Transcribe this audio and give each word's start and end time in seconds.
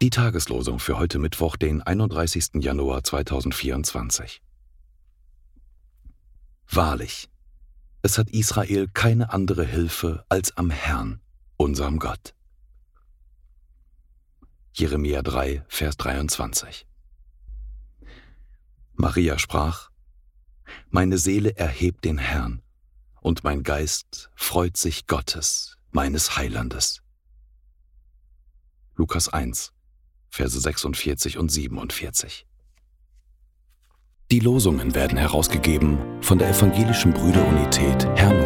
Die 0.00 0.08
Tageslosung 0.08 0.78
für 0.78 0.96
heute 0.96 1.18
Mittwoch, 1.18 1.56
den 1.56 1.82
31. 1.82 2.52
Januar 2.54 3.04
2024. 3.04 4.40
Wahrlich, 6.70 7.28
es 8.00 8.16
hat 8.16 8.30
Israel 8.30 8.88
keine 8.88 9.34
andere 9.34 9.66
Hilfe 9.66 10.24
als 10.30 10.56
am 10.56 10.70
Herrn, 10.70 11.20
unserem 11.58 11.98
Gott. 11.98 12.34
Jeremia 14.72 15.20
3, 15.20 15.62
Vers 15.68 15.98
23. 15.98 16.86
Maria 18.94 19.38
sprach, 19.38 19.90
Meine 20.88 21.18
Seele 21.18 21.58
erhebt 21.58 22.06
den 22.06 22.16
Herrn, 22.16 22.62
und 23.20 23.44
mein 23.44 23.62
Geist 23.64 24.30
freut 24.34 24.78
sich 24.78 25.06
Gottes, 25.06 25.76
meines 25.90 26.38
Heilandes. 26.38 27.02
Lukas 29.00 29.30
1, 29.30 29.72
Verse 30.28 30.60
46 30.60 31.38
und 31.38 31.50
47. 31.50 32.46
Die 34.30 34.40
Losungen 34.40 34.94
werden 34.94 35.16
herausgegeben 35.16 35.96
von 36.20 36.36
der 36.38 36.50
Evangelischen 36.50 37.14
Brüderunität 37.14 38.06
Brüdergemeine. 38.16 38.39